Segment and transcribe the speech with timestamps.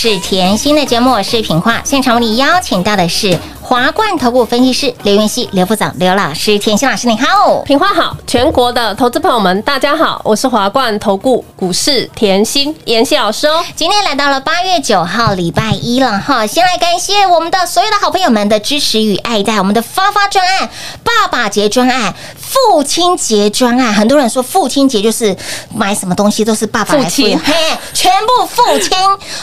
[0.00, 1.82] 是甜心的节目，视频化。
[1.84, 3.36] 现场为你邀请到的是
[3.68, 7.60] 华冠投顾分析师刘云熙、刘副总、刘老师，甜心老师你好。
[7.66, 13.62] 品花好，全国的投资朋友们，大家好，我是华冠投顾股市甜心妍希老师哦。
[13.76, 16.46] 今天来到了八月九号，礼拜一了哈。
[16.46, 20.70] 先来感谢我们的所有的好朋友们的支持与爱戴，我们的发发专案、
[21.04, 23.92] 爸爸节专案、父亲节专案。
[23.92, 25.36] 很多人说父亲节就是
[25.74, 28.96] 买什么东西都是爸爸来付嘿，全部父亲，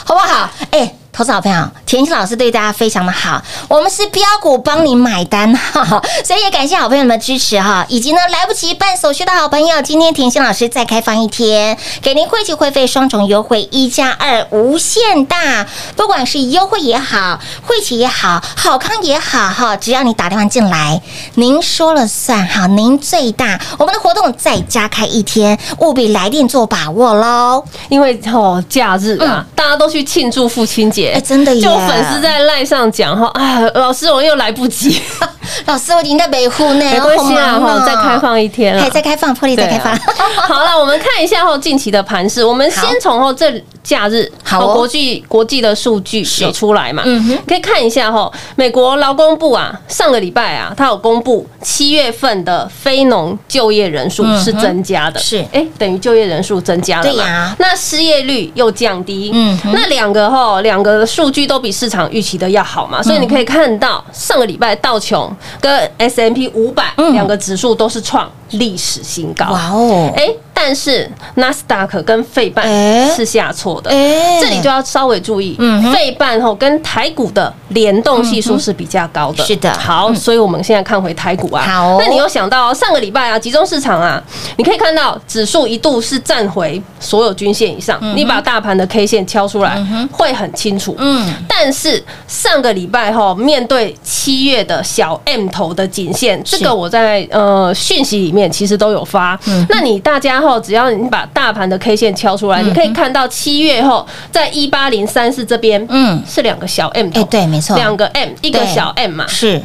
[0.04, 0.50] 好不好？
[0.72, 0.96] 哎。
[1.16, 15.66] 投资好朋友，田心老师对大家非常的好，我们是标股帮你买单哈，所以也感谢好朋友们的支持哈，以及呢来不及办手续的好朋友，今天田心老师再开放一天，给您会期会费双重优惠，一加二无限大，
[15.96, 21.02] 不管是优惠也好，会期也好，好康也好哈，只要你打电话进来，
[21.36, 27.64] 您说了算哈，您最大，我们的活动再加开一天，务必来电做把握喽。
[27.88, 31.62] 因为哦假日啊，大家都去庆祝父亲节，哎真的耶。
[31.62, 35.02] 就粉丝在赖上讲哈，啊，老师我又来不及，
[35.66, 39.96] 老师，我已经在北户呢，没关系啊，哈，再开放一天啊，还在开放，破例再开放。
[40.48, 42.44] 好了，我们看一下后近期的盘势。
[42.44, 44.74] 我们先从后这假日，好哦。
[44.74, 47.04] 国际国际的数据有出来嘛？
[47.06, 47.38] 嗯哼。
[47.48, 55.46] 可以看一下哈，美国劳工部啊，上个礼拜啊，它有公布七月份的非农就业人数是增加的，嗯是。
[55.52, 57.12] 哎，等于就业人数增加了嘛。
[57.12, 57.56] 对呀。
[57.60, 67.14] 那失业率又降低，嗯那两个哈两个数据都比市场预期的要好嘛，所以你可以看到上个礼拜道琼跟 S M P 五百嗯。
[67.14, 73.90] 两个指数都是创历史新高，哇哦，哎，但是纳斯达克跟费半哎是下挫的。
[73.90, 79.44] 哎这里就要稍微注意嗯哼，费半后跟台股的联动系数是比较高的。
[79.44, 79.72] 是的。
[79.74, 81.64] 好，所以我们现在看回台股啊。
[81.64, 84.22] 好那你又想到上个礼拜啊，集中市场啊，
[84.58, 89.78] 你可以看到指数一度是站回所有均线以上，你把大盘的 K 线敲出来，
[90.12, 90.96] 会很清楚。
[90.98, 99.40] 嗯，但是上个礼拜哈，面对七月的小 M 头的颈线，这个我在呃讯息里面其实都有发。
[99.48, 109.26] 嗯那你大家后，只要你把大盘的 K 线敲出来，你可以看到七月后在一八零三四这边，嗯嗯，是两个小 M 头，哎对没错两个 M，一个小 M 嘛。
[109.28, 109.62] 是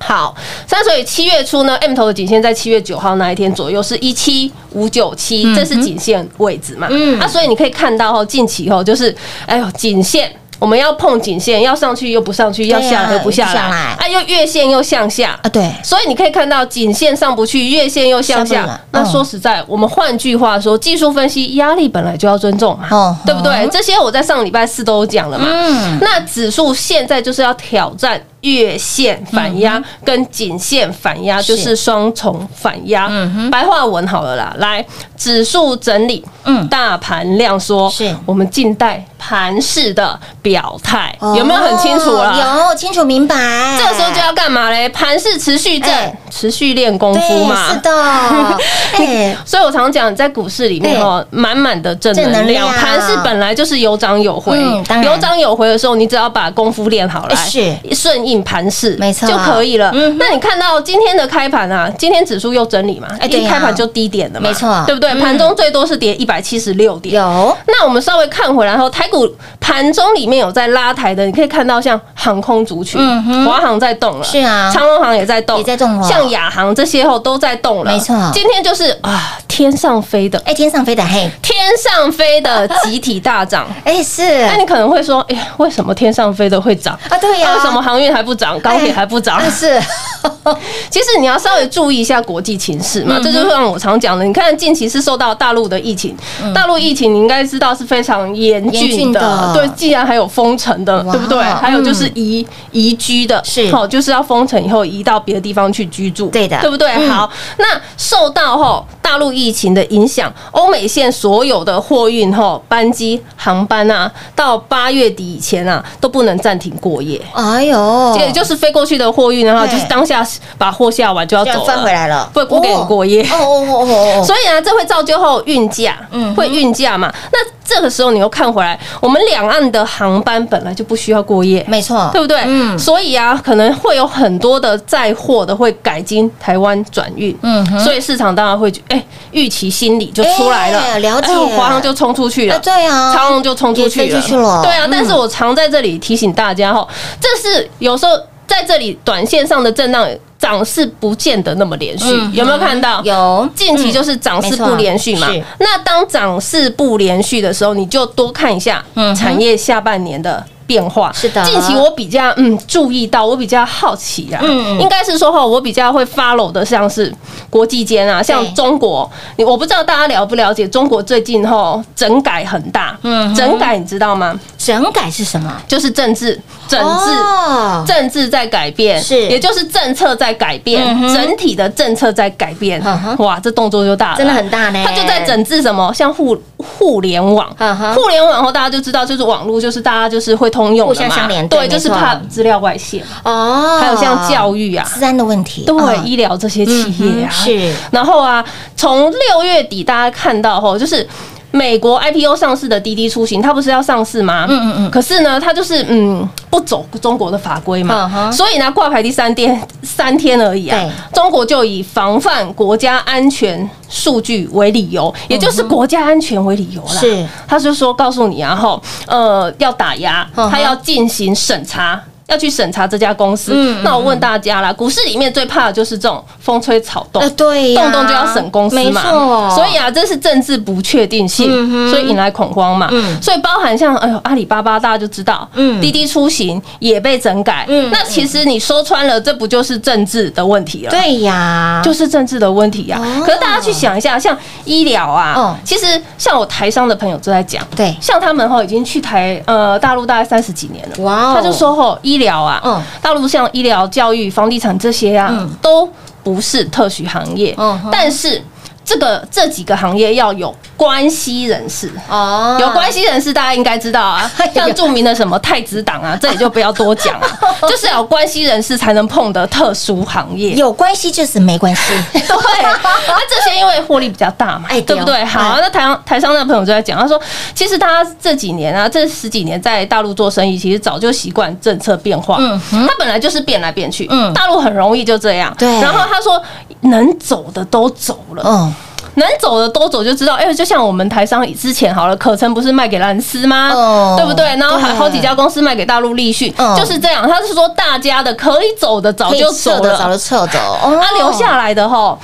[0.00, 0.34] 好，
[0.70, 6.88] 那所以七月初呢，M 头的颈线在七月九号那一天左右是一七五九七，这是颈线位置嘛？
[6.90, 9.14] 嗯啊，所以你可以看到哦，近期哦，就是
[9.46, 10.30] 哎呦颈线。
[10.58, 15.38] 我们要碰颈线，要上去又不上去，要下来又不下来来，啊，又月线又向下。
[15.42, 18.80] 啊，对，所以你可以看到颈线上不去，月线又向下。
[18.90, 19.06] 那嗯。
[19.06, 22.88] 说实在，我们换句话说，技术分析压力本来就要尊重嘛。
[22.90, 23.52] 哦，对不对？
[23.52, 23.70] 嗯？
[23.70, 25.46] 这些我在上礼拜四都有讲了嘛。
[25.48, 33.10] 嗯，那指数现在就是要挑战月线反压跟颈线反压，就是双重反压。
[33.50, 34.84] 白话文好了啦，来，
[35.16, 36.54] 指数整理，嗯。
[36.54, 38.14] 嗯，大盘量缩，是。
[38.26, 42.30] 我们静待盘势的表态，有没有很清楚了？
[42.30, 43.34] 哦有清楚明白。
[43.78, 44.88] 这个时候就要干嘛嘞？
[44.90, 47.72] 盘势持续正哎，持续练功夫，嘛。
[47.72, 47.90] 是的，
[48.98, 54.56] 哎，所以我常讲，在股市里面哦，满满的正正能能量，量盘势本来就是有涨有回。
[55.02, 57.74] 有涨有回的时候，你只要把功夫练好来，是。
[57.92, 59.28] 顺应盘势，没错。
[59.28, 59.90] 就可以了。
[59.94, 60.16] 嗯。
[60.18, 63.46] 那你看到今天的开盘啊，今天指数又整理嘛，哎对呀。
[63.46, 64.82] 一开盘就低点了嘛，没错。
[64.86, 65.10] 对不对？
[65.10, 65.20] 嗯。
[65.20, 67.56] 盘中最多是跌一百七十六点，有。
[67.66, 69.28] 那我们稍微看回来后，台股
[69.60, 73.00] 盘中里面有在拉抬的，你可以看到像航空族群
[73.44, 74.70] 华航在动了，是啊。
[74.72, 78.14] 长荣航也在动，也在动哦像亚航这些后都在动了，没错。
[78.32, 83.66] 今天就是啊，天上飞的，哎，天上飞的嘿，天上飞的 集体大涨。
[83.84, 84.46] 哎是。
[84.46, 86.98] 那你可能会说，哎，为什么天上飞的会涨？
[87.08, 89.44] 啊，对呀，为什么航运还不涨，高铁还不涨啊？
[89.50, 89.78] 是
[90.90, 94.24] 其实你要稍微注意一下国际情势嗯嘛，这就是让我常讲的。
[94.24, 96.14] 你看近期是受到大陆的疫情，
[96.54, 101.42] 大陆疫情你应该知道是非常严峻峻的的，对，既然还有封城的，哇对不对？
[101.42, 106.90] 还有就是移移居的，是好，就是要封城以后移到别的地方去居住，对的对不对？
[106.92, 107.66] 嗯好，那
[107.96, 117.20] 受到后大陆疫情的影响，欧美线所有的货运后班机航班啊，到八月底以前啊都不能暂停过夜。
[117.32, 117.78] 哎呦，
[118.18, 120.26] 也就是飞过去的货运然后，就是当下
[120.58, 123.22] 把货下完就要走翻回来了，不不给你过夜。
[123.24, 126.34] 哦哦哦哦哦， 所以呢，这会造就后运价，嗯哼。
[126.34, 127.12] 会运价嘛？
[127.32, 132.42] 那这个时候你又看回来，我们两岸的航班本来就不需要过夜，没错，对不对？
[132.46, 132.78] 嗯。
[132.78, 139.02] 所以啊，可能会有很多的载货的会改经台湾转运，嗯所以市场当然会觉哎，
[139.32, 141.32] 预期心理就出来了，哎了解。
[141.32, 142.54] 哎华航就冲出去了。
[142.54, 144.62] 啊，对啊，长荣就冲出去了，也飞出去了。
[144.62, 146.86] 对啊，嗯但是我常在这里提醒大家哈，
[147.20, 148.12] 这是有时候
[148.46, 150.08] 在这里短线上的震荡
[150.38, 153.02] 涨势不见得那么连续，嗯有没有看到？
[153.02, 155.28] 有近期就是涨势不连续嘛。
[155.58, 158.84] 那当涨势不连续的时候，你就多看一下
[159.16, 160.44] 产业下半年的。
[160.66, 161.12] 变化。
[161.12, 161.42] 是的。
[161.44, 164.80] 近期我比较嗯注意到，我比较好奇啊，嗯嗯。
[164.80, 167.12] 应该是说哈，我比较会 follow 的像是
[167.50, 174.38] 国际间啊，像中国，你我不知道大家了不了解，中国最近哈整改很大，嗯整改你知道吗？
[174.58, 175.52] 整改是什么？
[175.68, 177.10] 就是政治整治。
[177.10, 177.84] 哦。
[177.86, 179.28] 政治在改变，是。
[179.28, 182.82] 也就是政策在改变，嗯整体的政策在改变。
[182.84, 183.16] 嗯。
[183.18, 184.82] 哇，这动作就大了，真的很大呢。
[184.84, 187.54] 它就在整治什么，像互互联网。
[187.58, 196.06] 嗯，互联网后大家就知道，就是网络，就是大家就是会通用的嘛，互相相连对对，就是怕资料外泄，哦，还有像教育啊，治安的问题，对嗯。
[196.06, 197.74] 医疗这些企业啊，是。
[197.90, 198.44] 然后啊，
[198.76, 201.06] 从六月底大家看到后，就是。
[201.54, 204.44] 美国 IPO 上市的滴滴出行，它不是要上市吗？
[204.48, 204.90] 嗯嗯嗯。
[204.90, 208.32] 可是呢，它就是嗯不走中国的法规嗯嘛，哼。
[208.32, 210.76] 所以呢，挂牌第三天三天而已啊。
[210.76, 216.88] 对，中国就以防范国家安全数据为理由，也就是国家安全为理由啦。
[216.94, 222.02] 嗯是，他就说告诉你啊，后呃要打压，他要进行审查。
[222.26, 223.52] 要去审查这家公司，
[223.82, 227.82] 那我问大家啦，股市里面最怕的就是这种风吹草动，呃对呀。
[227.82, 229.50] 动动就要审公司没嘛，错。
[229.50, 233.20] 所以啊，这是政治不确定性，嗯所以引来恐慌嘛，嗯。
[233.20, 235.80] 所以包含像哎呦阿里巴巴，大家就知道，嗯。
[235.80, 240.90] 滴滴出行也被整改，嗯那其实你说穿了，这不就是政治的问题了？
[240.90, 243.22] 对呀，就是政治的问题呀、哦。
[243.24, 245.56] 可是大家去想一下，像医疗啊，哦。
[245.62, 247.94] 其实像我台商的朋友都在讲，对。
[248.00, 251.34] 像他们哈已经去台呃大陆大概三十几年了，哇哦。
[251.36, 252.82] 他就说吼医疗啊，嗯。
[253.00, 255.50] 大陆像医疗、教育、房地产这些啊，嗯。
[255.60, 255.88] 都
[256.22, 258.42] 不是特许行业，嗯但是。
[258.86, 261.90] 这个这几个行业要有关系人士。
[262.08, 262.56] 哦。
[262.60, 267.26] 有关系人士，大家应该知道啊， 像著名的什么太子党啊， 这里就不要多讲了，
[267.68, 270.52] 就是有关系人士才能碰的特殊行业。
[270.54, 275.24] 有关系就是没关系，对，那这些因为获利比较大嘛，哎对不对？
[275.24, 275.60] 好，哎。
[275.60, 277.20] 那台上台上的朋友就在讲，他说，
[277.54, 285.68] 其实他这几年啊，这十几年在大陆做生意，其实早就习惯政策变化，嗯嗯，他本来就是变来变去，嗯嗯，大陆很容易就这样，对。
[285.80, 286.40] 然后他说，
[286.82, 288.74] 能走的都走了，嗯，
[289.14, 293.70] 能走的都走就知道，哎、就像我们台商之前好了，可成不是卖给蓝思吗？
[293.72, 294.44] 哦对不对？
[294.56, 297.28] 然后还对好几家公司卖给大陆立讯，嗯就是这样。
[297.28, 302.18] 他是说大家的可以走的早就走了，撤的早就撤走哦，他留下来的哈。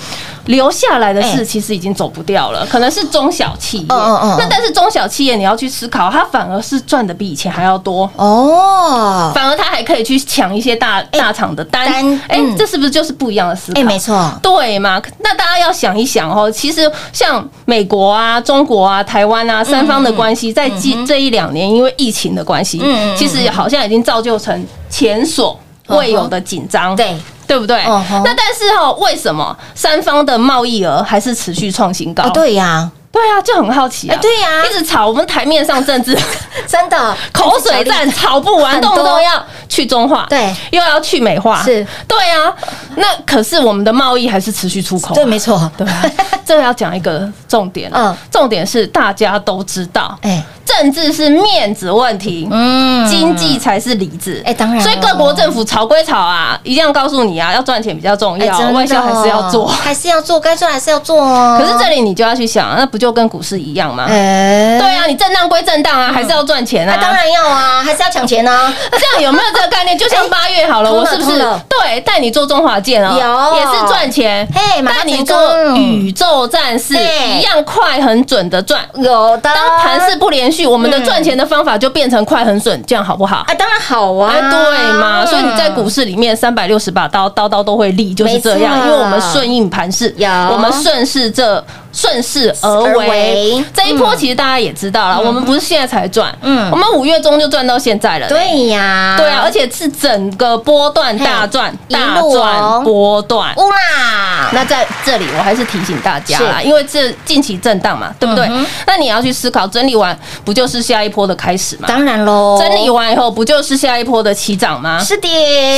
[0.47, 1.37] 留下来的哎。
[1.37, 3.87] 是其实已经走不掉了，可能是中小企业。
[3.88, 4.37] 嗯嗯嗯。
[4.38, 8.11] 那但是中小企业你要去思考，它反而是赚的比以前还要多。
[8.16, 11.87] 哦，反而它还可以去抢一些大大厂的单。
[11.87, 13.80] 单，哎嗯，这是不是就是不一样的思考？
[13.80, 15.00] 哎，没错，对嘛？
[15.20, 22.82] 那大家要想一想哦，其实像美国啊、中国啊、台湾啊三方的关系，在这这一两年因为疫情的关系
[23.16, 27.16] 其实好像已经造就成前所未有的紧张，对，
[27.50, 27.83] 对不对？
[27.85, 32.23] 那但是哈，为什么三方的贸易额还是持续创新高？
[32.23, 34.14] 哦，对呀，对啊，就很好奇啊。
[34.14, 36.17] 哎，，对呀，一直吵我们台面上政治
[36.67, 37.17] 真的。
[37.33, 40.55] 口水战吵不完，动不动要去中化，对。
[40.71, 42.52] 又要去美化，是，对啊。
[42.97, 46.02] 那可是我们的贸易还是持续出口啊，对，没错，对啊，
[46.45, 53.09] 这个要讲一个重点，嗯嗯，重点是大家都知道，哎，政治是面子问题，嗯。
[53.09, 54.43] 经济才是理智。
[54.45, 54.81] 哎当然。
[54.83, 59.67] 所以各国政府吵归吵啊，一定要告诉你啊，要赚钱比较重要，外销还是要做。
[59.67, 61.59] 还是要做，该做还是要做哦。
[61.61, 64.04] 可是这里你就要去想，那不就跟股市一样吗？
[64.09, 66.95] 哎，对啊，你震荡归震荡啊，还是要赚钱啊。
[66.95, 68.73] 那当然要啊，还是要抢钱呢。
[68.92, 69.97] 这样有没有这个概念？
[69.97, 71.38] 就像八月好了，我是不是
[71.69, 73.16] 对带你做中华健啊？
[73.19, 74.47] 有也是赚钱。
[74.54, 78.80] 嘿带你做宇宙战士，一样快很准的赚。
[78.97, 83.38] 有的，当盘势不连续，我们的赚钱的方法就变成快很准，这样好不好？
[83.49, 88.78] 啊，当然好啊，哎，对嘛，所以你在股市里面三百六十把刀，刀刀都会利，就是这样。
[88.80, 90.14] 因为我们顺应盘势，
[90.50, 93.64] 我们顺势这顺势而而为为。
[93.75, 98.28] 这一波其实大家也知道了，我们不是现在才赚，嗯嗯，我们五月中就赚到现在了。
[98.28, 103.54] 对呀，对啊，而且是整个波段大赚，大赚波段。
[103.56, 108.49] 乌啦，那在这里，我还是提醒大家啦，因为这近期震荡嘛，对不对？
[108.87, 111.87] 那你要去思考，整理完不就是下一波的开始吗？
[111.88, 115.02] 当然喽，整理完以后，不就是下一波的起涨吗？
[115.02, 115.28] 是的，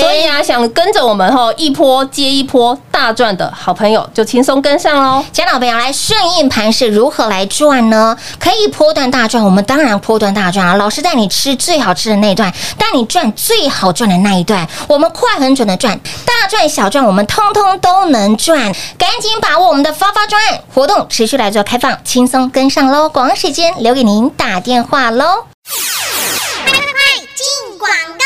[0.00, 5.24] 所以啊，想跟着我们后一波接一波大赚的好朋友，就轻松跟上喽。
[5.32, 8.18] 家老朋友来顺应盘是如何来赚呢？
[8.40, 10.74] 可以波段大赚，我们当然波段大赚啊！
[10.74, 18.74] 老师带你吃最好吃的那一段，带你赚最好赚的那一段，我们快很准的赚，大赚小赚，我们通通都能赚。
[18.98, 23.08] 赶紧把握我们的发发专案活动，持续来做开放，轻松跟上喽！
[23.08, 25.44] 广告时间留给您打电话喽。
[26.64, 26.80] 快快
[27.36, 28.24] 进广告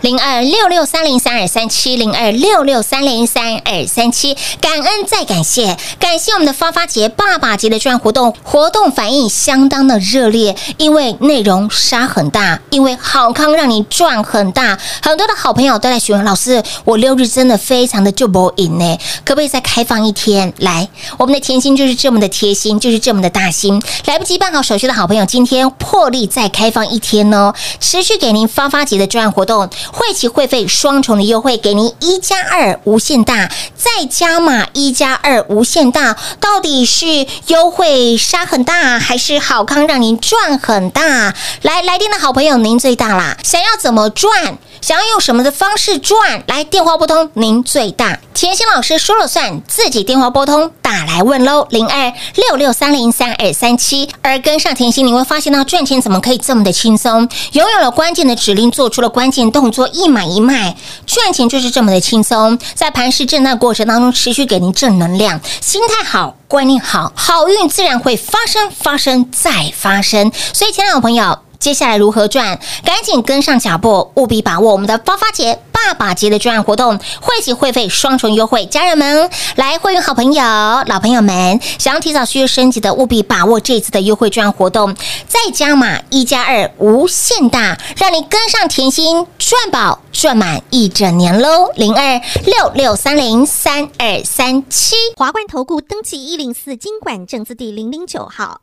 [0.00, 20.52] 零二六六三零三二三七零二六六三零三二三七，感恩再感谢，感谢我们的发发节、爸爸节的赚活动，活动反应相当的热烈，因为内容杀很大，因为好康让你赚很大，很多的好朋友都在询问老师，我六日真的非常的就不赢呢，可不可以再开放一天？
[20.58, 41.34] 来，我们的甜心就是这么的贴心，就是这么的大心，来不及办好手续的好朋友，今天破例再开放一天哦，持续给您发发节的专案活动动，会期会费双重的优惠，给您一加二无限大，再加码一加二无限大，到底是优惠杀很大，还是好康让您赚很大？
[41.62, 43.36] 来来电的好朋友，您最大啦！
[43.42, 44.58] 想要怎么赚？
[44.80, 46.42] 想要用什么的方式赚？
[46.46, 48.18] 来电话拨通，您最大。
[48.34, 54.08] 甜心老师说了算，自己电话拨通打来问喽，零二六六三零三二三七。
[54.22, 57.28] 而跟上甜心，你会发现到赚钱怎么可以这么的轻松？
[57.52, 62.58] 拥有了关键的指令，做出了关键动作，一买一卖，赚钱就是这么的轻松。
[62.74, 66.36] 在盘势震荡过程当中，持续给您正能量，心态好。
[66.48, 70.32] 观念好，好运自然会发生，发生再发生。
[70.54, 72.58] 所以，亲爱的朋友，接下来如何赚？
[72.84, 78.64] 赶紧跟上脚步，务必把握我们的发发节、爸爸节的专案活动，会期会费双重优惠。
[78.66, 80.42] 家人们，来会员好朋友、
[80.86, 84.94] 老朋友们，想要提早续约升级的，务必把握这次的优惠专案活动，
[85.26, 91.72] 再加码一加二无限大，让你跟上甜心赚饱赚满一整年喽！
[91.74, 94.94] 零二六六三零三二三七。
[95.16, 98.60] 华冠投顾登记一零四经管证字第零零九号。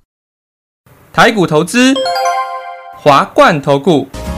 [1.13, 1.93] 台股投资，
[3.05, 4.07] 华冠投顾。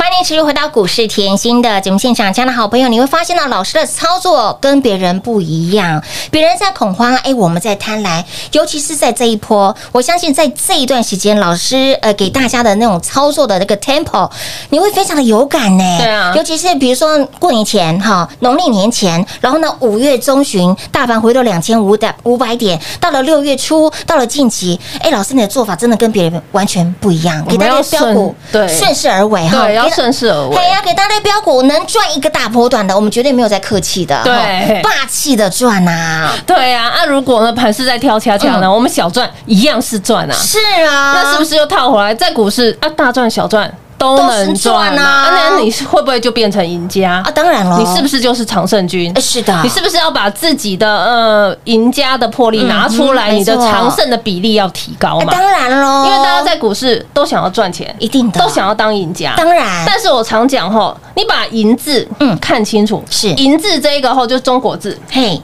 [0.00, 14.30] 欢迎持续回到股市甜心的节目现场，亲爱的好朋友，你会发现呢，老师的操作跟别人不一样，别人在恐慌，哎，我们在贪婪，尤其是在这一波，我相信在这一段时间，老师呃给大家的那种操作的那个 tempo，
[14.70, 15.98] 你会非常的有感呢。
[15.98, 16.32] 对啊。
[16.34, 28.78] 尤其是比如说过年前哈，农历年前，然后呢五月中旬，大盘回落两千五百五百点，到了六月初，到了近期，哎，老师你的做法真的跟别人完全不一样，给大家标股顺对。
[28.78, 30.56] 顺势而为哈，顺势而为。
[30.56, 40.34] 对呀，给大家标股能赚一个大波段的，我们绝对没有在客气的，对霸气的赚呐、对呀、那，如果呢盘是在跳恰恰呢，我们小赚一样是赚啊。
[40.34, 47.30] 是啊，那是不是又套回来，在股市啊，大赚小赚都能赚赚啊那你是会不会就变成赢家啊？
[47.34, 49.20] 当然了，你是不是就是常胜军哎？
[49.20, 53.30] 是的，你是不是要把自己的呃赢家的魄力拿出来？
[53.30, 55.32] 嗯你的常胜的比例要提高嘛？
[55.32, 59.34] 哎当然喽，因为大家在股市都想要赚钱，一定的都想要当赢家。
[59.36, 65.40] 当然，但是我常讲吼，你把银字嗯嗯看清楚，是银字这一个吼就是中国字，嘿，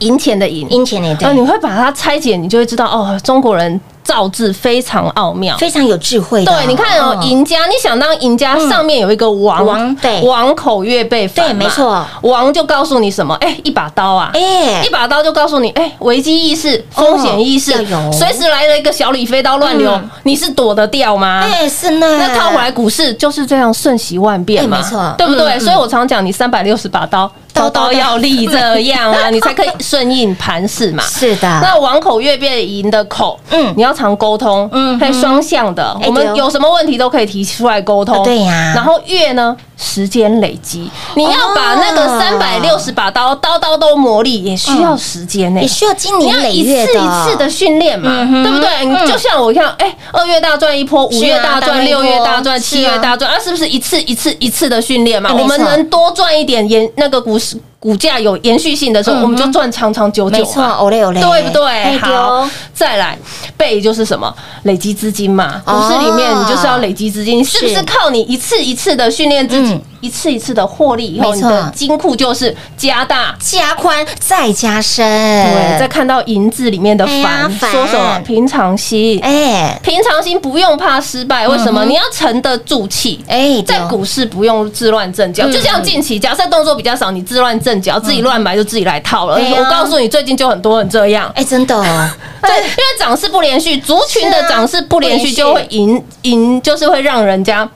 [0.00, 0.68] 银钱的银。
[0.72, 5.56] 阴钱也呃，你对，会把它拆解，你就会知道哦，中国人造字非常奥妙。
[5.56, 10.20] 非常有智慧的，对，你看哦，嗯赢家，你想当赢家，上面有一个王，王对。
[10.22, 13.34] 王口月被反对没错，王就告诉你什么？
[13.40, 14.82] 哎，一把刀啊，哎。
[14.84, 17.72] 一把刀就告诉你，哎，危机意识、风险意识
[18.12, 21.40] 随时来了一个小李飞刀乱流嗯，你是躲得掉吗？
[21.42, 25.14] 哎是呢，那套回来股市就是这样瞬息万变嘛，哎没错。
[25.16, 25.58] 对不对？
[25.58, 31.02] 所以我常讲，你三百六十把刀，刀刀要立这样啊，你才可以顺应盘势嘛。
[31.08, 33.68] 是的，那王口月变赢的口，嗯。
[33.68, 38.72] 嗯，你要常沟通，嗯嗯，可以双向的，哎我们有什么问题都可以提出来沟通，啊对呀。
[38.74, 45.60] 然后月呢，时间累积，你要把那个哦三百六十把刀，刀刀都磨砺，也需要时间呢。
[45.60, 45.66] 也。
[45.66, 48.68] 需要经你要一年累月次一次的训练嘛，嗯对不对？
[48.84, 49.04] 嗯。
[49.04, 55.32] 你就像我看，哎，二月大赚一波，五月大赚，六月大赚，七月大赚，啊，是不是一次一次一次的训练嘛？
[55.32, 60.70] 我们能多赚一点，也那个股市股价有延续性的时候，嗯我们就赚长长久久没错，嘛。
[60.70, 61.66] 欧嘞欧嘞，对不对？
[61.66, 63.18] 哎好，再来
[63.58, 64.34] 背就是什么？
[64.62, 65.60] 累积资金嘛。
[65.66, 73.34] 股哦市里面你就是要累积资金，你是不是是靠你一次一次的训练自己嗯，一次一次的获利以后，你的金库就是加大。
[73.40, 79.18] 加宽再加深，对，再看到银字里面的哎呀凡，说什么平常心？
[79.22, 81.84] 哎平常心不用怕失败，为什么？
[81.86, 83.24] 你要沉得住气。
[83.26, 89.36] 哎，在股市不用自乱阵脚，嗯就像近期，假设动作比较少，你自乱阵脚，自己乱买就自己来套了。
[89.36, 91.30] 我告诉你，最近就很多人这样。
[91.34, 92.10] 哎真的哦，
[92.42, 97.68] 对， 因为涨势不连续，族群的涨势不连续，就会赢赢，就是会让人家。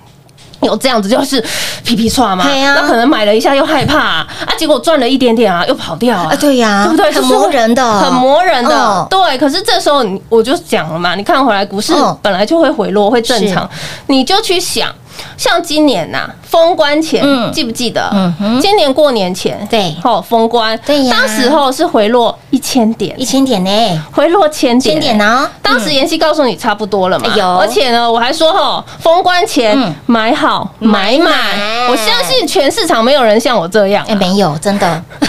[0.63, 1.45] 有这样子就是
[1.85, 7.07] 皮皮刷嘛，那可能买了一下又害怕啊，啊结果赚了一点点啊，又跑掉啊啊，对呀对不对？
[7.13, 9.07] 很就是磨人的很磨人的嗯。
[9.11, 13.69] 对，可是这时候你我就讲了嘛，你看回来股市嗯本来就会回落，会正常，
[14.07, 14.89] 你就去想，
[15.37, 17.53] 像今年呐，封关前嗯。
[17.53, 18.09] 记不记得？
[18.13, 18.61] 嗯哼？
[18.61, 19.95] 今年过年前对。
[20.05, 21.17] 哦，封关，对呀。
[21.17, 23.19] 当时候是回落一千点。
[23.21, 29.95] 一，千点呢，回落千点，千点呢，当时妍希告诉你差不多了嘛，有而且呢，我还说哈，封关前嗯。
[30.07, 34.05] 买好买买满，我相信全市场没有人像我这样。
[34.09, 34.15] 哎，。
[34.15, 35.03] 没有，真的，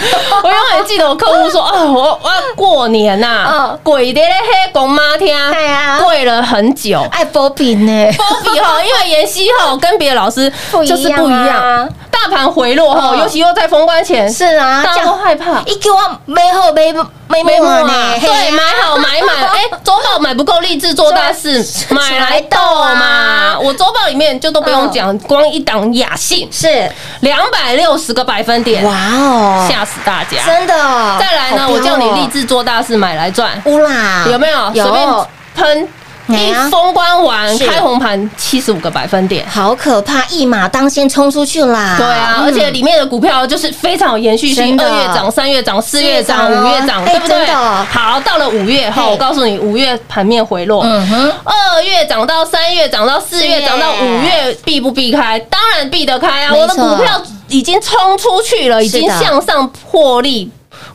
[0.42, 5.28] 我永远记得我客户说，啊， 我我要过年呐嗯，鬼的嘞嘿，公妈听。
[5.52, 7.00] 对啊，跪了很久。
[7.10, 10.52] 爱波比呢，波比哈，因为妍希哈跟别的老师
[10.86, 13.18] 就是不一样，大盘回落哈，嗯。
[13.18, 15.60] 尤其又在封关前，是啊，大家都害怕。
[15.66, 16.92] 一给我买好买
[17.26, 22.58] 买没满啊，对，买好买满，哎， 哎，周报买不够，立志做大事，买来斗
[22.94, 23.58] 嘛。
[23.58, 26.90] 我周报里面就都不用讲，光一档雅信是。
[27.20, 30.42] 两百六十个百分点，哇哦，吓死大家！
[30.44, 30.74] 真的。
[31.18, 31.72] 再来呢，哦。
[31.72, 34.70] 我叫你立志做大事，买来赚，乌啦，有没有？
[34.74, 34.84] 有。
[34.84, 35.08] 随便
[35.54, 35.88] 喷，
[36.32, 39.46] 一封关完是开红盘七十五个百分点。
[39.48, 41.96] 好可怕，一马当先冲出去啦！
[41.98, 47.46] 对啊，嗯而且里面的股票就是非常有延续性，二月涨、三月涨、四月涨、五月涨，哎对不对？
[47.46, 55.38] 好，到了五月嘿后，我告诉你，五月盘面回落，嗯哼，二月涨到三月，涨到四月，是涨到五月，避不避开？
[55.38, 56.54] 当然避得开啊！
[56.54, 60.50] 我的股票已经冲出去了，已经向上破利。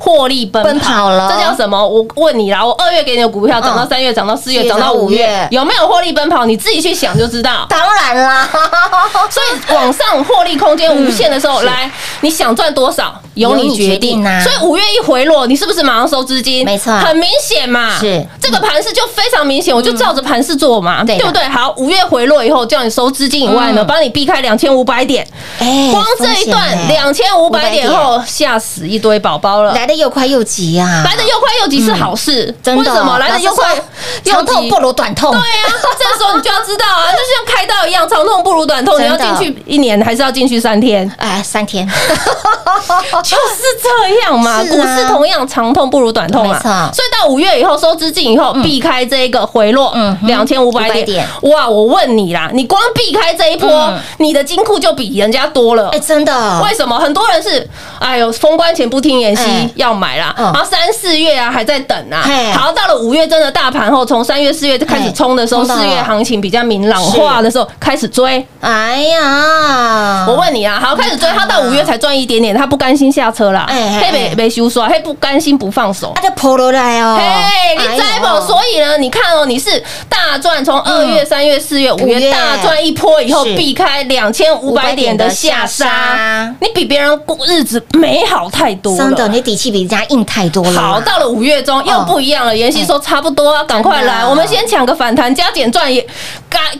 [0.05, 1.75] 获利奔奔跑了这叫什么？
[1.75, 6.45] 我问你啦，我二月给你的股票涨到嗯三月，涨到四月，涨到五月，有没有获利奔跑？
[6.45, 7.65] 你自己去想就知道。
[7.67, 8.47] 当然啦，
[9.31, 11.89] 所以往上获利空间无限的时候， 来，
[12.21, 14.41] 你想赚多少，由你决定定啊。
[14.43, 16.65] 所以五月一回落，你是不是马上收资金？
[16.65, 16.91] 没错。
[16.99, 17.97] 很明显嘛。
[17.99, 18.25] 是。
[18.41, 21.43] 这个盘势就非常明显，我就照着盘势做嘛，对不对？
[21.45, 23.87] 好，五月回落以后，叫你收资金以外呢，嗯。
[23.87, 25.25] 帮你避开两千五百点，
[25.59, 29.73] 哎光这一段两千五百点后，吓死一堆宝宝了。
[29.73, 32.81] 来的又快又急啊，来的又快又急是好事，真的。
[32.81, 33.17] 为什么？
[33.19, 33.81] 来的又快又
[34.23, 34.31] 急。
[34.31, 38.99] 长痛不如短痛，对啊、这时候你就要知道啊， 就像开刀一样，长痛不如短痛。
[38.99, 41.09] 你要进去一年，还是要进去三天？
[41.17, 41.87] 哎，三天，
[43.23, 46.59] 就是这样嘛，股市同样长痛不如短痛嘛。
[46.93, 51.05] 所以到五月以后收资金以后，避开这个回落嗯，两千五百点。
[51.05, 51.27] 点。
[51.41, 55.89] 哇，我问你啦，你光避开这一波嗯，你的金库就比人家多了。
[55.89, 55.99] 哎，。
[55.99, 56.99] 真的，为什么？
[56.99, 57.67] 很多人是
[57.99, 59.43] 哎呦封关前不听妍哎。
[59.43, 60.45] 希要买啦，嗯。
[60.45, 62.21] 然后三四月啊还在等啊，
[62.53, 68.45] 好到了五月真的大盘后，从三月四月就开始冲的时候，四月行情比较明朗化的时候开始追。
[68.61, 76.21] 哎呀，我问你啊，好开始追，他到五月才赚一点点，他不甘心下车啦，嘿没没修刷，嘿不甘心不放手他。
[76.21, 78.25] 就破落来哦，嘿，你摘不？
[78.45, 88.97] 所以呢，你看哦，你是大赚，从二月、三月、四月、五五月月大赚一波以后，避开两千五百点的下下杀杀，你比别人过日子美好太多了。
[88.97, 90.81] 真的，你底气比人家硬太多了。
[90.81, 92.55] 好，到了五月中又不一样了。
[92.55, 96.05] 妍希说差不多啊，赶快来，我们先抢个反弹，加减赚也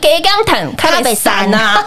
[0.00, 1.82] 给刚坦开北三呐。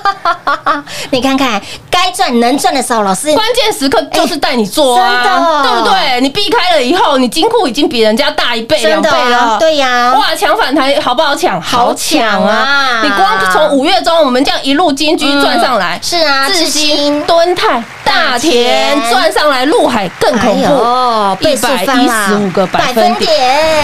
[0.64, 0.84] 啊！
[1.12, 6.22] 你看看，该赚能赚的时候，老师关键时刻就是带你做真啊，对不对？
[6.22, 9.58] 你避开了以后，你金库已经比人家大一倍、两倍了。
[9.60, 11.60] 对呀，哇，抢反弹好不好抢？
[11.62, 23.20] 好抢啊你光从五月中我们这样一路金居赚上来，是啊，智智新、新敦泰、大田赚上来，陆海更恐怖，一百一十五个百分点。
[23.20, 23.40] 点。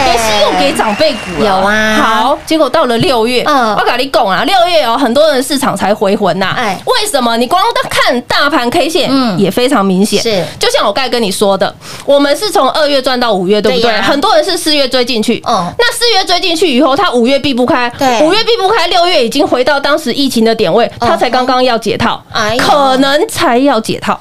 [0.07, 1.95] 也是又给长辈股了，有啊。
[1.95, 3.75] 好，结果到了六月，嗯。
[3.75, 6.55] 我跟你讲啊，六月哦，很多人市场才回魂呐。
[6.57, 6.75] 哎。
[6.85, 7.37] 为什么？
[7.37, 9.37] 你光看大盘 K 线，嗯。
[9.37, 10.21] 也非常明显。
[10.23, 10.43] 是。
[10.59, 11.73] 就像我刚才跟你说的，
[12.05, 13.83] 我们是从二月赚到五月，对不对？
[13.83, 14.01] 对呀。
[14.01, 15.71] 很多人是四月追进去，嗯。
[15.77, 18.21] 那四月追进去以后，他五月避不开，对。
[18.23, 21.07] 五月避不开，六月已经回到当时疫情的点位，嗯。
[21.07, 22.19] 他才刚刚要解套。
[22.31, 24.14] 哎，呀可能才要解套。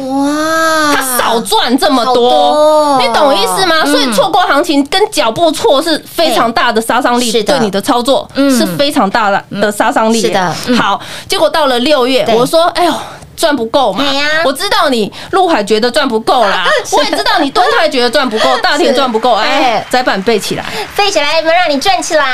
[0.00, 3.76] 哇，他少赚这么好多，多你懂意思吗？
[3.84, 3.92] 嗯。
[3.92, 8.50] 所以错过行情跟脚步错是非常大的杀伤力，对你的操作嗯。
[8.56, 10.20] 是非常大的的杀伤力。
[10.20, 10.54] 是的。
[10.66, 10.76] 嗯。
[10.76, 12.92] 好，结果到了六月，我说，哎呦。
[13.40, 14.04] 赚不够嘛？
[14.44, 22.24] 我知道你陆海觉得赚不够啦， 我也知道你敦泰觉得赚不够，大田赚不够，哎哎，窄板背起来，背起来有没有让你赚起来？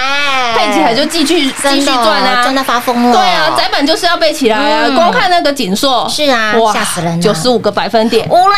[0.57, 3.13] 背起来就继续继续赚啊，赚到发疯了。
[3.13, 4.87] 对啊，窄板就是要背起来啊！
[4.89, 4.97] 嗯。
[4.97, 8.57] 光看那个紧缩，是啊吓死人九十五个百分点，乌啦，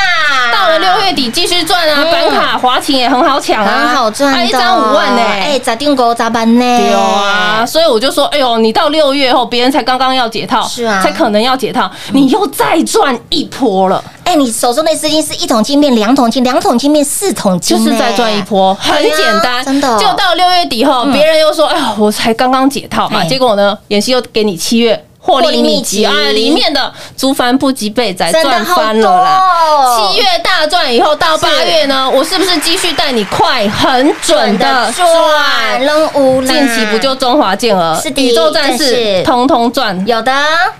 [0.50, 2.10] 到了六月底继续赚啊，嗯。
[2.10, 6.78] 板卡华勤也很好抢啊，很好赚一张五万呢，哎，咋定狗咋办呢？
[6.78, 11.00] 对啊，所以我就说，哎呦，你到六月后，别人才刚刚要解套，是啊。
[11.02, 19.98] 才可能要解套，你又再赚一波了，哎，你手中的资金是一桶金变两桶金，两桶金变四桶金，就是再赚一波，很简单，真的。
[19.98, 25.04] 就到六月底后，别人又说，哎呀，我才刚刚解套嘛，哎结果呢，妍希又给你七月。
[25.28, 29.38] 获利秘籍啊，里面的竹帆不及被宰赚翻了啦！
[29.38, 35.80] 哦七月大赚以后到八月呢，我是不是继续带你快很准的赚赚？
[35.82, 40.02] 扔乌啦，近期不就中华健儿、是的宇宙战士通通赚？
[40.06, 40.32] 有的？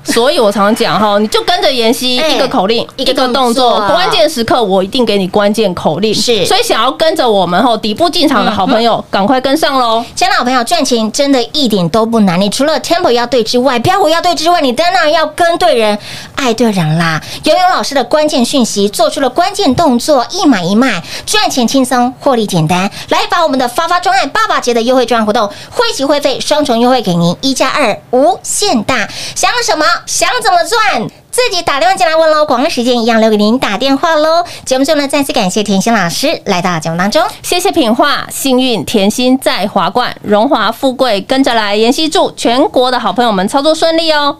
[0.04, 6.14] 所以我常讲哈，你就跟着妍希哎一个口令，一个一个动动作作，关键时刻我一定给你关键口令。
[6.14, 10.02] 是所以想要跟着我们后底部进场的好朋友，赶快跟上喽！
[10.14, 12.40] 亲爱的好朋友，赚钱真的一点都不难。
[12.40, 15.98] 你除了 tempo 要对之外，标股要对之外，你当然要跟对人、
[16.36, 17.20] 爱对人啦。
[17.42, 22.88] 游泳老师的关键讯息，做出了关键动作，一买一卖，赚钱轻松，获利简单。
[23.08, 29.08] 来把我们的发发专案爸爸节的优惠专案活动，会期会费双重优惠给您，一加二无限大。
[29.34, 29.84] 想什么？
[30.06, 31.08] 想怎么赚？
[31.38, 32.44] 自己打电话进来问喽。
[32.44, 34.44] 广告时间一样留给您打电话喽。
[34.64, 37.22] 节目中呢，再次感谢甜心老师来到节目当中。
[37.44, 41.76] 谢谢品画，幸运甜心在华冠，荣华富贵跟着来。
[41.76, 44.38] 妍希祝全国的好朋友们操作顺利哦。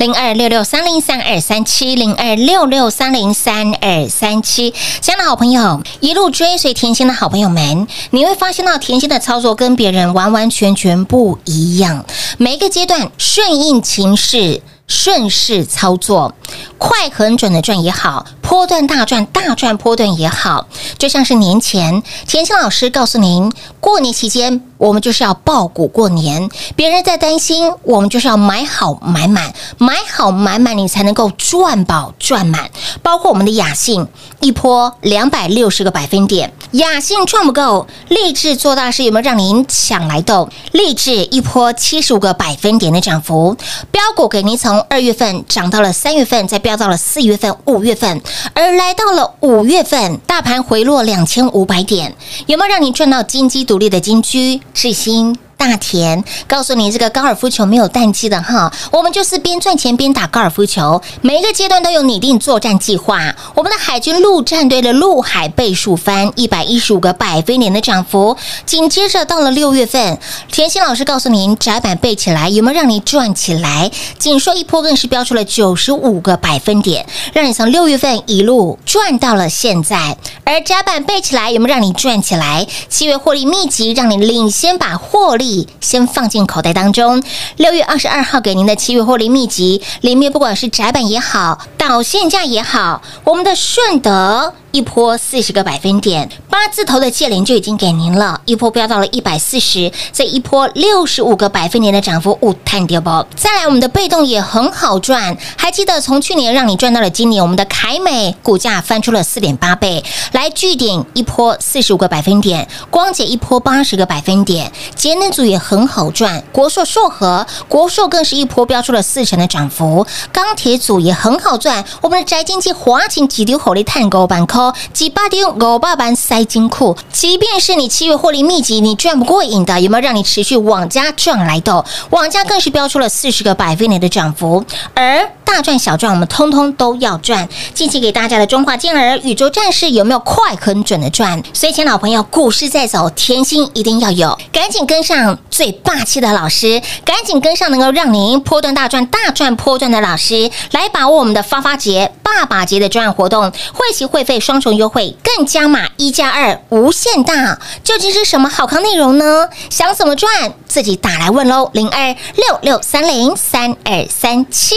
[0.00, 12.06] 零二六六三零三二三七零二六六三零三二三七，亲爱的好朋友，一路追随甜心的好朋友们，你会发现到甜心的操作跟别人完完全全不一样，
[12.38, 14.62] 每一个阶段顺应情势。
[14.90, 16.34] 顺势操作，
[16.76, 20.66] 快很准的赚也好，波段大赚大赚波段也好，
[20.98, 32.68] 就像是年前田心老师告诉您，过年期间我们就是要爆股过年，别人在担心，我们就是要买好买满，买好买满，你才能够赚饱赚满。
[33.00, 34.08] 包括我们的雅信，
[34.40, 40.48] 一波两百六十个百分点，雅信赚不够，励志做大事有没有让您抢来的？
[40.72, 43.56] 励志一波七十五个百分点的涨幅，
[43.92, 48.20] 标股给您从二月份涨到了三月份，再飙到了四月份、五月份，
[48.54, 52.14] 而来到了五月份，大盘回落两千五百点，
[52.46, 55.36] 有没有让你赚到金鸡独立的金居、智新？
[55.60, 63.36] 大田告诉你，这个高尔夫球没有淡季的哈，我们就是边赚钱边打高尔夫球，每一个阶段都有拟定作战计划。
[63.54, 70.18] 我们的海军陆战队的陆海倍数翻一百一十五个百分点的涨幅，紧接着到了六月份，
[70.50, 73.90] 甜心老师告诉您，窄板背起来有没有让你赚起来？
[74.18, 80.16] 紧缩一波更是飙出了九十五个百分点，让你从六月份一路赚到了现在。
[80.44, 82.66] 而窄板背起来有没有让你赚起来？
[82.88, 85.49] 七月获利秘籍让你领先把获利。
[85.80, 87.22] 先放进口袋当中。
[87.56, 94.54] 六月二十二号给您的七月获利秘籍里面，不管是窄板也好，导线价也好，我们的顺德。
[94.72, 103.26] 一波四十个百分点，八字头的借零就已经给您了，一波飙到了一百四十，这一波六十五个百分点的涨幅，五探跌不？
[103.34, 124.59] 再来，我们的被动也很好赚，还记得从去年让你赚到了今年，我们的凯美股价翻出了四点八倍，来据点一波四十五个百分点，光捷一波八十个百分点，节能组也很好赚，国硕硕和国硕更是一波飙出了四成的涨幅，钢铁组也很好赚，我们的宅经济华勤几丢火力探高板扣。
[124.92, 131.84] 几八点五八板塞金库，即便是你七月获利密集，你赚不过瘾的，有没有让你持续往家赚来的？
[132.10, 137.48] 往家更是标出了四十个百分点的涨幅，而大赚小赚，我们通通都要赚。
[137.74, 141.42] 近期给大家的中华健儿、宇宙战士有没有快很准的赚？
[141.52, 159.48] 所以，亲老朋友，股市在走，甜心一定要有，赶紧跟上最霸气的老师，赶紧跟上能够让您波段大赚、大赚波段的老师，来把握我们的发发节、爸爸节的专案活动，会期会费双重优惠，更加码一加二无限大，究竟是什么好康内容呢？
[159.68, 164.76] 想怎么赚，自己打来问喽，零二六六三零三二三七。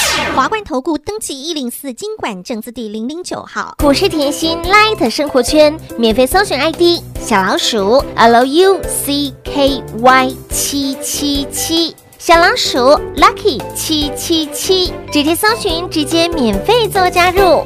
[0.35, 3.75] 华冠投顾登记一零四经管证字第零零九号。
[3.77, 8.81] 股市甜心 Light 生活圈免费搜寻 ID 小老鼠 Lucky
[10.49, 12.79] 七七七，小老鼠
[13.15, 17.65] Lucky 七七七，直接搜寻，直接免费做加入。